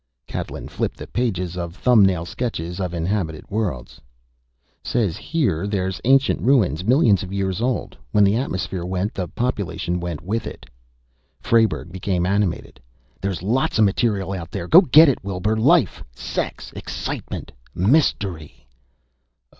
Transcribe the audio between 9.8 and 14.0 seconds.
went with it." Frayberg became animated. "There's lots of